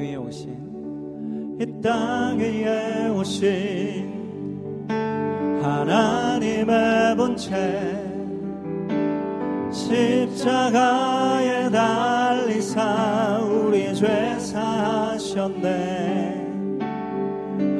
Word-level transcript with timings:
위에 0.00 0.16
오신. 0.16 1.56
이 1.60 1.80
땅 1.80 2.38
위에 2.38 3.08
오신 3.08 4.86
하나님의 5.62 7.16
본체 7.16 7.54
십자가에 9.72 11.70
달리사 11.70 13.38
우리 13.42 13.94
죄 13.94 14.38
사하셨네. 14.38 15.66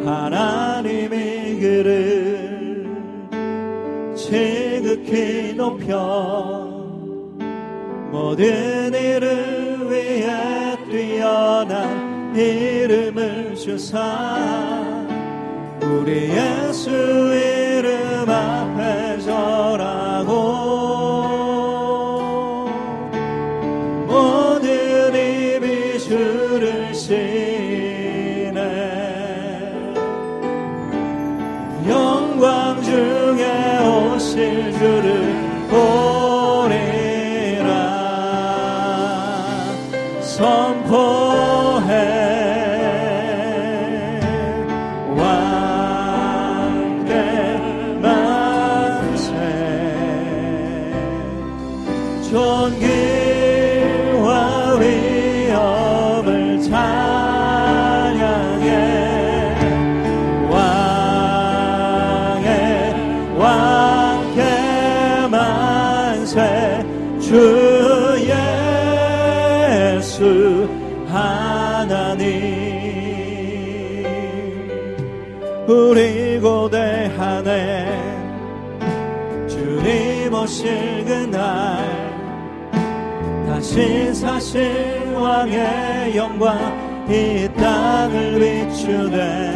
하나님이 0.04 1.58
그를 1.60 2.86
지극히 4.14 5.55
높여 5.55 6.66
모든 8.10 8.75
이름을 12.36 13.54
주사. 13.56 14.36
우리 15.80 16.30
예수 16.30 16.90
이 16.90 17.55
만세 66.27 66.84
주 67.20 68.19
예수 69.94 70.68
하나님. 71.06 72.27
우리 75.68 76.41
고대하네 76.41 77.86
주님 79.48 80.34
오실 80.34 81.05
그날 81.05 81.78
다시 83.46 84.12
사실 84.12 85.14
왕의 85.14 86.16
영광 86.16 86.58
이 87.08 87.48
땅을 87.56 88.66
비추네. 88.68 89.55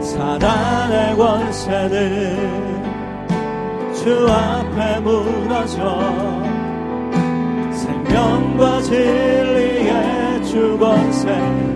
사단의 0.00 1.16
권세들 1.16 2.69
주 4.02 4.26
앞에 4.30 5.00
무너져 5.00 6.00
생명과 7.70 8.80
진리의 8.80 10.42
주 10.46 10.78
권세 10.78 11.28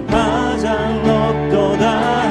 가장 0.08 1.02
높도다 1.02 2.23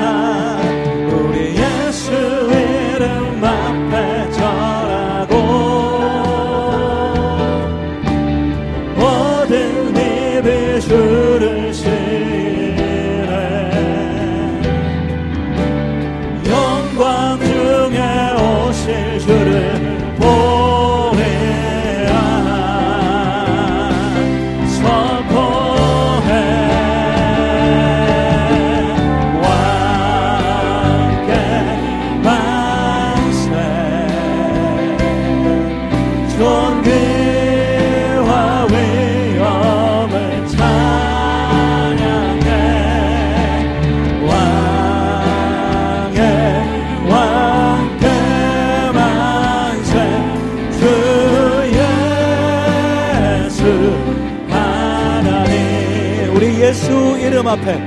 하나님 54.49 56.35
우리 56.35 56.61
예수 56.61 56.91
이름 57.19 57.47
앞에 57.47 57.79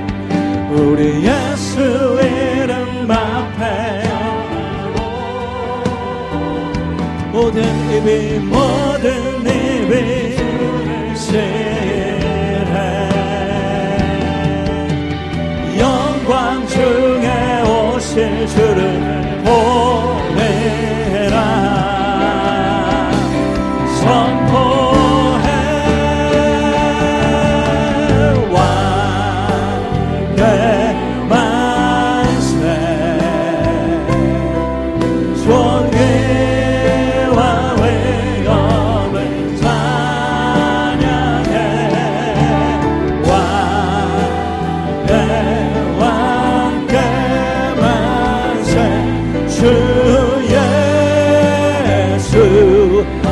우리 0.71 1.23
예수 1.23 2.19
이름 2.21 3.09
앞에. 3.09 4.07
모든 7.37 7.63
입이 7.91 8.39
모든 8.39 9.41
입이 9.41 10.35
시해 11.15 12.17
영광 15.77 16.67
중에 16.67 17.61
오실 17.61 18.47
주를 18.47 19.43
보 19.45 20.06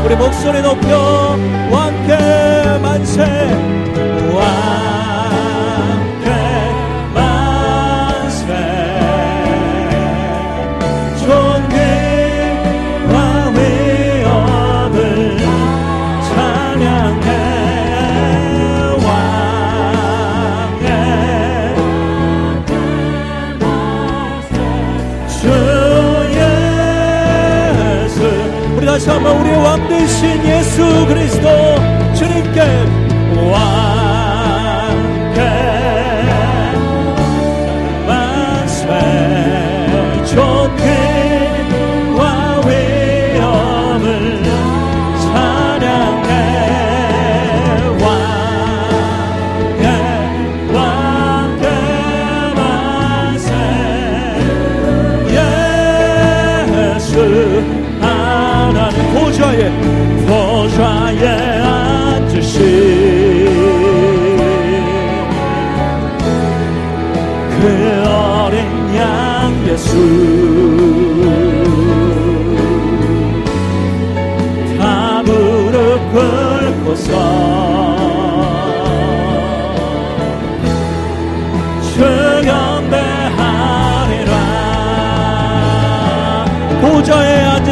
우리 0.05 0.15
목소리 0.15 0.61
높여 0.61 1.04
그리스도 31.07 31.47
주님께 32.15 32.61
왕 33.51 33.94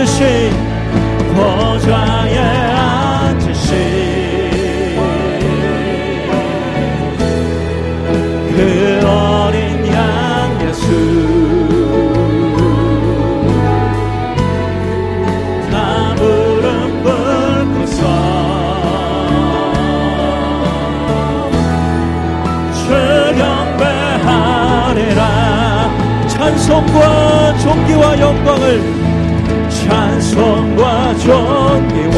앉으신 0.03 0.51
보좌에 1.33 2.37
앉으신 2.37 3.77
그 8.53 9.01
어린 9.07 9.87
양 9.93 10.67
예수. 10.67 11.33
찬송과 26.27 27.57
존귀와 27.59 28.19
영광을 28.19 28.92
존귀와 31.23 32.17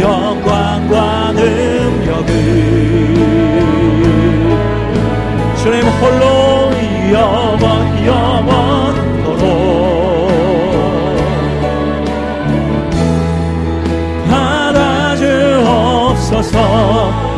영광과 0.00 1.32
능력을 1.32 2.32
주님 5.56 5.82
홀로 5.88 6.70
영원 7.12 8.06
영원토록 8.06 9.42
받아 14.30 15.16
주옵소서 15.16 16.60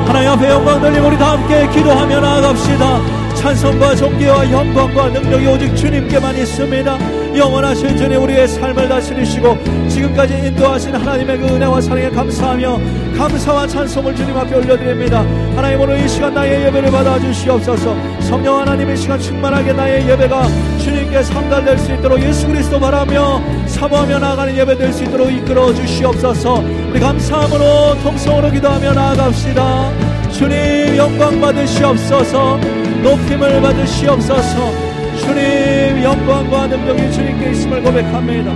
하나님 0.07 0.31
앞에 0.33 0.51
영광 0.51 0.81
돌리고 0.83 1.07
우리 1.09 1.17
다 1.17 1.33
함께 1.33 1.67
기도하며 1.69 2.21
나아갑시다 2.21 3.24
찬송과 3.45 3.95
존귀와 3.97 4.51
영광과 4.51 5.09
능력이 5.11 5.47
오직 5.47 5.77
주님께만 5.77 6.35
있습니다 6.35 6.99
영원하신 7.37 7.95
주님 7.95 8.23
우리의 8.23 8.49
삶을 8.49 8.89
다스리시고 8.89 9.59
지금까지 9.87 10.33
인도하신 10.47 10.95
하나님의 10.95 11.37
그 11.37 11.49
은혜와 11.49 11.79
사랑에 11.83 12.09
감사하며 12.09 12.81
감사와 13.19 13.67
찬송을 13.67 14.17
주님 14.17 14.35
앞에 14.35 14.57
올려드립니다. 14.57 15.21
하나님 15.57 15.79
오늘 15.79 16.03
이 16.03 16.09
시간 16.09 16.33
나의 16.33 16.65
예배를 16.67 16.91
받아주시옵소서. 16.91 17.95
성령 18.21 18.61
하나님 18.61 18.91
이 18.91 18.97
시간 18.97 19.21
충만하게 19.21 19.75
나의 19.75 20.09
예배가 20.09 20.47
주님께 20.79 21.23
상달될 21.23 21.79
수 21.79 21.93
있도록 21.93 22.23
예수 22.23 22.47
그리스도 22.47 22.81
바라며 22.81 23.43
사모하며 23.67 24.21
나아가는 24.21 24.57
예배 24.57 24.79
될 24.79 24.93
수 24.93 25.05
있도록 25.05 25.31
이끌어 25.31 25.75
주시옵소서. 25.75 26.65
우리 26.91 26.99
감사함으로 26.99 28.01
통성으로 28.03 28.51
기도하며 28.53 28.95
나아갑시다. 28.95 29.91
주님 30.33 30.97
영광 30.97 31.41
받으시옵소서 31.41 32.59
높임을 33.05 33.61
받으시옵소서. 33.61 34.73
주님 35.19 36.03
영광과 36.03 36.67
능력이 36.67 37.13
주님께 37.13 37.51
있음을 37.51 37.83
고백합니다. 37.83 38.51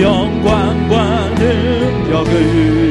영광과 0.00 1.30
능력을. 1.34 2.88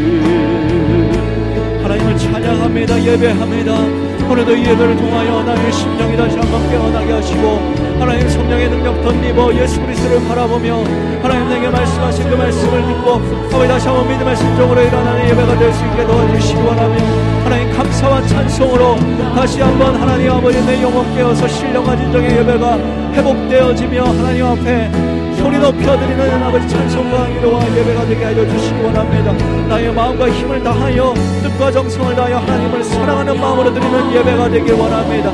하나님을 1.84 2.18
찬양합니다 2.18 3.02
예배합니다 3.02 4.07
오늘도 4.30 4.56
이 4.56 4.60
예배를 4.66 4.98
통하여 4.98 5.42
나의 5.44 5.72
심령이 5.72 6.18
다시 6.18 6.38
한번 6.38 6.70
깨어나게 6.70 7.14
하시고 7.14 7.60
하나님 8.00 8.28
성령의 8.30 8.70
능력 8.70 9.02
덧입어 9.02 9.54
예수 9.56 9.82
그리스도를 9.82 10.28
바라보며 10.28 10.84
하나님 11.22 11.50
내게 11.50 11.70
말씀하신 11.70 12.30
그 12.30 12.36
말씀을 12.36 12.82
듣고 12.88 13.14
아버지 13.54 13.68
다시 13.68 13.88
한번 13.88 14.08
믿음의 14.10 14.36
심정으로 14.36 14.82
일어나는 14.82 15.30
예배가 15.30 15.58
될 15.58 15.74
수 15.74 15.86
있게 15.86 16.06
도와주시기 16.06 16.62
원하며 16.62 16.96
하나님 17.44 17.72
감사와 17.78 18.22
찬송으로 18.28 18.98
다시 19.34 19.62
한번 19.62 19.96
하나님 19.96 20.32
아버지 20.32 20.64
내 20.66 20.82
영혼 20.82 21.16
깨어서 21.16 21.48
신령과 21.48 21.96
진정의 21.96 22.38
예배가 22.38 22.78
회복되어지며 23.14 24.04
하나님 24.04 24.46
앞에 24.46 25.17
소리 25.48 25.60
높여드리는 25.60 26.44
아버지 26.44 26.68
찬송과 26.68 27.28
기도와 27.30 27.64
예배가 27.78 28.06
되게 28.06 28.26
하여 28.26 28.46
주시기 28.50 28.82
원합니다. 28.82 29.32
나의 29.70 29.94
마음과 29.94 30.30
힘을 30.30 30.62
다하여 30.62 31.14
뜻과 31.42 31.72
정성을 31.72 32.16
다하여 32.18 32.40
하나님을 32.40 32.84
사랑하는 32.84 33.40
마음으로 33.40 33.74
드리는 33.74 34.14
예배가 34.14 34.50
되길 34.50 34.74
원합니다. 34.74 35.32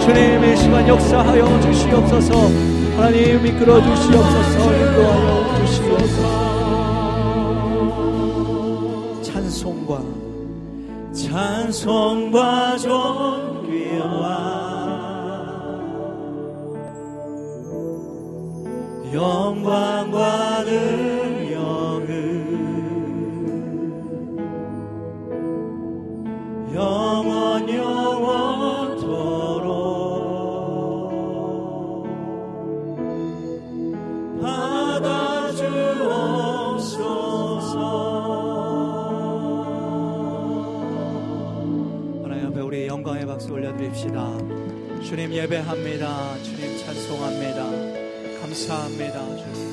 주님의 0.00 0.56
시간 0.56 0.88
역사하여 0.88 1.60
주시옵소서. 1.60 2.32
하나님 2.96 3.46
이끌어 3.46 3.80
주시옵소서. 3.80 4.74
인도하여 4.74 5.54
주시옵소서. 5.64 6.42
찬송과 9.22 10.02
찬송과 11.12 12.78
존귀와 12.78 14.61
영광과 19.12 20.64
능력을 20.64 22.12
영원 26.74 27.68
영원토록 27.68 29.02
받아 34.40 35.52
주옵소서 35.52 37.02
하나님 42.22 42.46
앞에 42.46 42.60
우리 42.60 42.86
영광의 42.86 43.26
박수 43.26 43.52
올려드립시다 43.52 44.38
주님 45.02 45.32
예배합니다 45.34 46.38
주님 46.42 46.78
찬송합니다 46.78 47.91
감사합니다. 48.52 49.36
주 49.36 49.71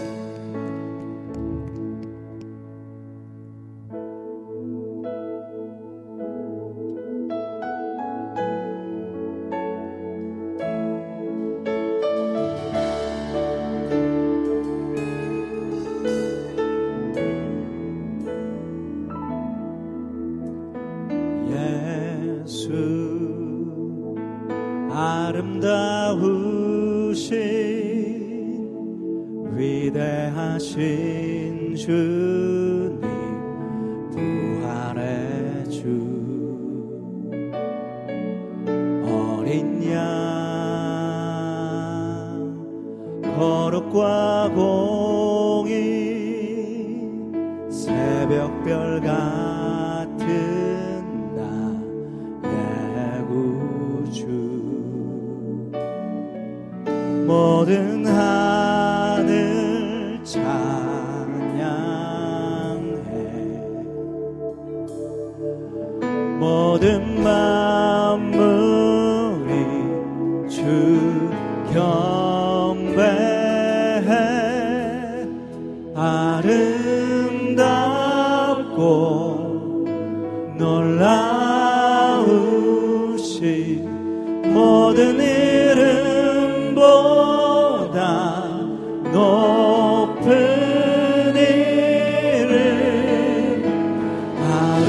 새벽별 47.69 49.01
같은 49.01 50.25
나의 51.35 53.25
구주. 53.27 54.25
모든 57.27 58.05
하 58.07 58.58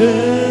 Yeah. 0.00 0.49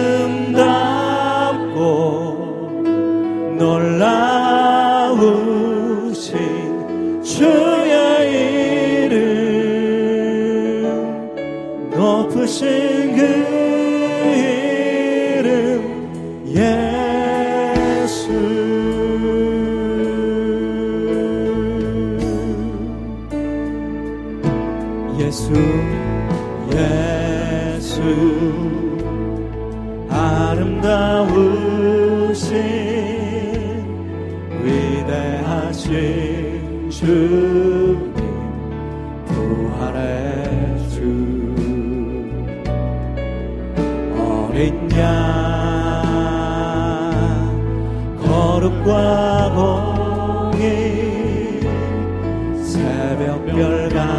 과봉의 48.90 50.58
새벽별 52.64 53.90
가 53.90 54.19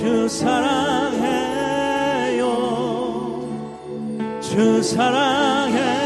주 0.00 0.26
사랑해요 0.30 1.60
주 4.40 4.82
사랑해 4.82 6.00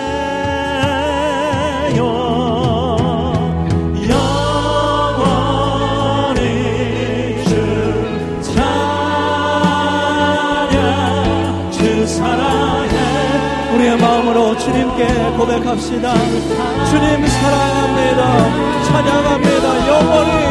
주님께 14.58 15.06
고백합시다. 15.36 16.14
주님 16.14 17.26
사랑합니다. 17.26 18.84
찬양합니다. 18.84 19.88
영원히 19.88 20.43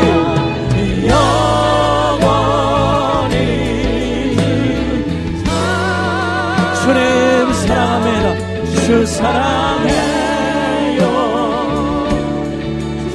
그래 6.93 7.53
사랑합니다 7.53 8.35
주 8.85 9.05
사랑해요. 9.05 11.01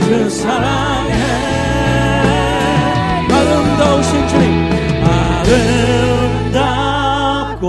주 0.00 0.30
사랑해. 0.30 1.14
아름다우신 3.30 4.28
주님 4.28 4.44
아름답고 6.50 7.66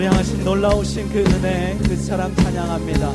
우리를 0.00 0.12
향하신 0.12 0.44
놀라우신 0.44 1.08
그 1.10 1.18
은혜, 1.18 1.76
그 1.86 1.94
사랑 1.96 2.34
찬양합니다. 2.34 3.12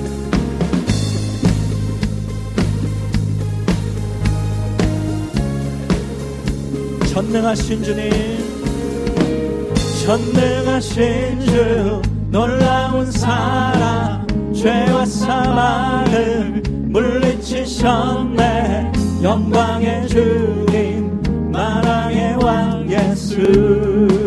전능하신 7.12 7.84
주님, 7.84 8.12
전능하신 10.06 11.42
주, 11.42 12.02
놀라운 12.30 13.12
사랑, 13.12 14.28
죄와 14.54 15.06
사망을 15.06 16.62
물리치셨네. 16.90 18.92
영광의 19.24 20.08
주님, 20.08 21.52
만왕의 21.52 22.36
왕 22.44 22.88
예수. 22.92 24.25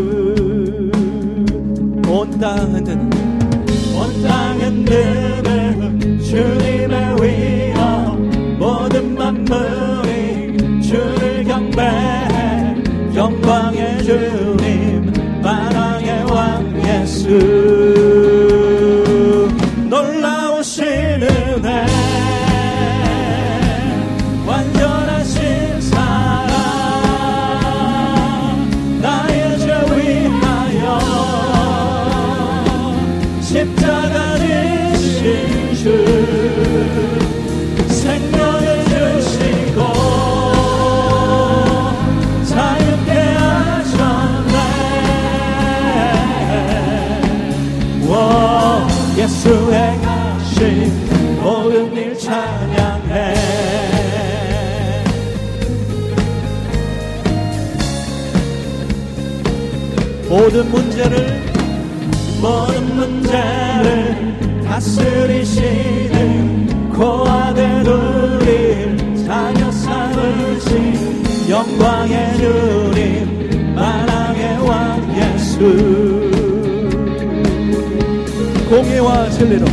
온 3.97 4.23
땅은 4.23 4.85
드는 4.85 6.21
주님의 6.21 7.23
위엄 7.23 8.59
모든 8.59 9.15
만물이 9.15 10.83
주를 10.83 11.45
경배해 11.45 12.77
영광의 13.15 14.05
주님 14.05 15.41
만왕의 15.43 16.31
왕 16.31 16.83
예수 16.87 17.78
공의와 78.99 79.31
진리로 79.31 79.65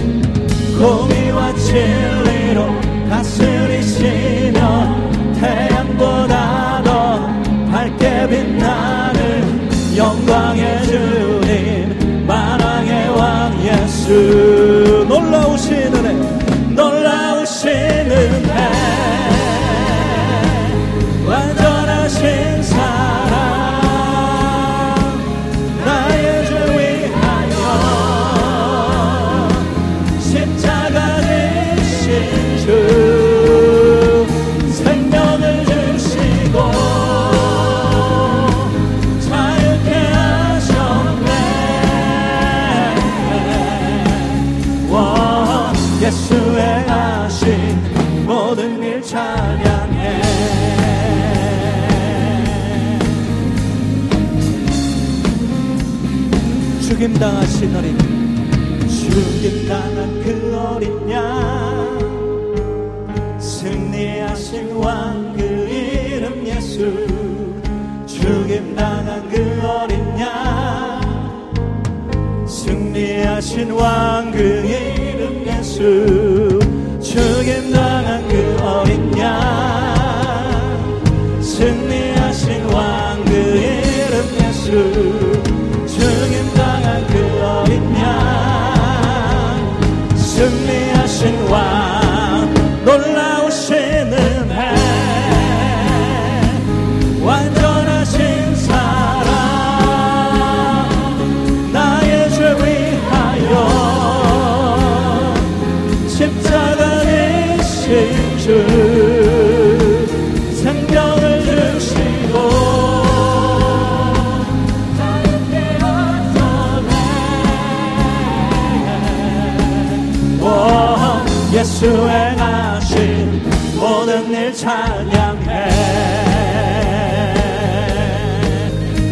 공의와 0.77 1.55
진리로 1.55 2.67
다스리시며 3.09 4.59
태양보다 5.39 6.83
더 6.83 7.27
밝게 7.71 8.27
빛나는 8.29 9.97
영광의 9.97 10.83
주님 10.83 12.27
만왕의 12.27 13.09
왕 13.17 13.59
예수 13.63 14.74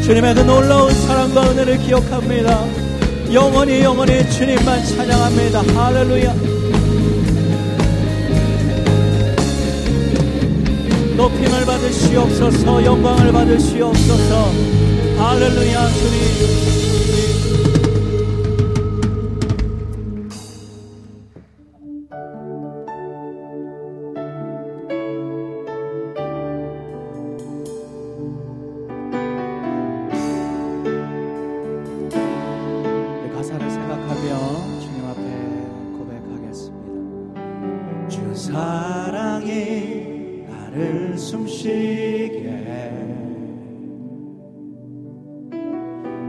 주님의 0.03 0.35
그 0.35 0.41
놀라운 0.41 0.91
사랑과 0.91 1.49
은혜를 1.49 1.77
기억합니다. 1.77 2.65
영원히 3.31 3.81
영원히 3.81 4.29
주님만 4.29 4.85
찬양합니다. 4.85 5.61
할렐루야. 5.61 6.33
높임을 11.15 11.65
받으시옵소서 11.65 12.83
영광을 12.83 13.31
받으시옵소서. 13.31 14.51
할렐루야 15.17 15.87
주님 15.87 16.82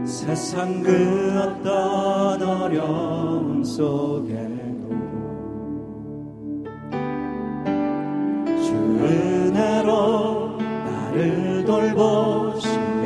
세상 0.05 0.81
그 0.83 1.33
어떤 1.41 2.41
어려움 2.41 3.63
속에도 3.63 4.89
주 8.63 8.73
은혜로 8.75 10.57
나를 10.59 11.65
돌보시며 11.65 13.05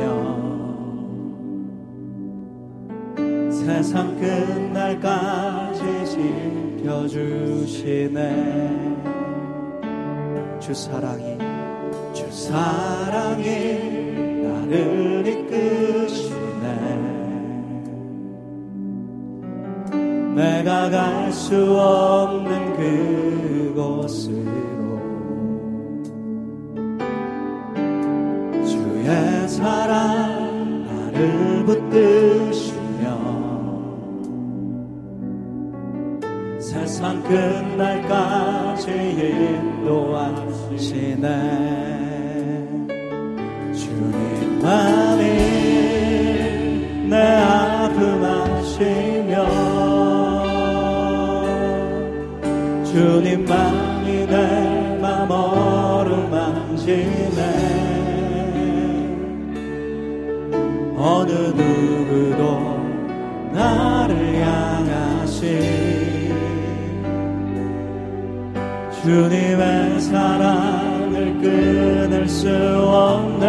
세상 3.50 4.14
끝날까지 4.20 5.80
지켜주시네. 6.82 8.20
주 10.60 10.74
사랑이 10.74 11.38
주 12.12 12.30
사랑이 12.30 13.44
나를 14.42 15.26
이끄 15.26 16.06
내가 20.40 20.88
갈 20.88 21.30
수 21.30 21.78
없는 21.78 22.76
그곳으로. 23.74 24.40
주의 28.64 29.48
사랑 29.48 30.86
나를 30.86 31.64
붙드시며 31.66 33.04
세상 36.58 37.22
끝날까지 37.22 38.90
인도하시네 40.70 41.99
어루만지네 56.90 57.40
어느 60.96 61.30
누구도 61.30 62.80
나를 63.52 64.42
향하시 64.42 65.40
주님의 69.02 70.00
사랑을 70.00 71.38
끊을 71.40 72.28
수 72.28 72.48
없네. 72.50 73.46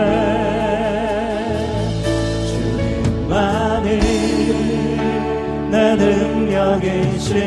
주님만이 2.48 3.88
내 5.72 5.96
능력이시며 5.96 7.42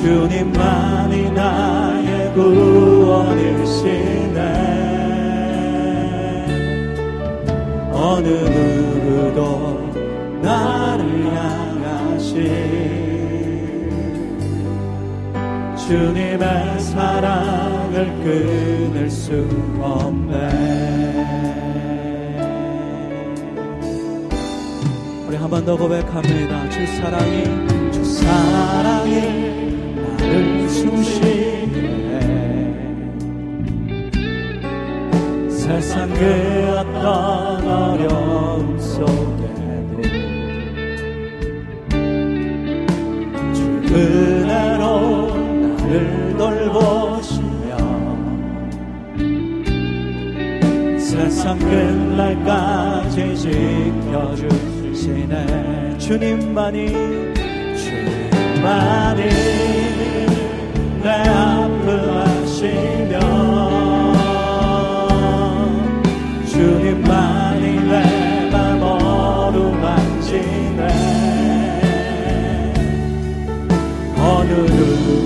주님만이 0.00 1.30
나의 1.32 1.89
구원이시네 2.34 4.30
어느 7.92 8.28
누구도 8.28 9.40
나를 10.42 11.02
향하시 11.34 12.34
주님의 15.88 16.80
사랑을 16.80 18.06
끊을 18.22 19.10
수 19.10 19.32
없네. 19.80 20.36
우리 25.26 25.36
한 25.36 25.50
번 25.50 25.64
더 25.64 25.76
고백합니다. 25.76 26.68
주 26.70 26.86
사랑이 26.96 27.44
주 27.92 28.04
사랑이 28.04 29.12
나를 30.18 30.68
숨쉬 30.68 31.39
세상 35.80 36.10
그 36.10 36.76
어떤 36.76 37.66
어려움 37.66 38.78
속에도 38.78 40.02
주 43.54 43.62
은혜로 43.90 45.34
나를 45.80 46.36
돌보시며 46.36 47.78
세상 50.98 51.58
끝날까지 51.58 53.34
지켜주시네 54.18 55.34
주님만이 55.96 56.88
주님만이 57.74 59.22
내아 61.02 61.79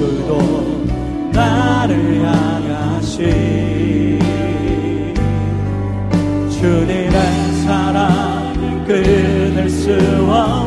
누구도 0.05 0.85
나를 1.33 2.23
향하시. 2.23 3.23
주님의 6.51 7.13
사랑 7.65 8.85
끊을 8.87 9.69
수 9.69 9.93
없네 10.29 10.64